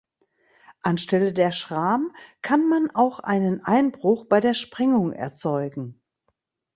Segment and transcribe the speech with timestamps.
[0.81, 2.11] Anstelle der Schram
[2.41, 6.01] kann man auch einen Einbruch bei der Sprengung erzeugen.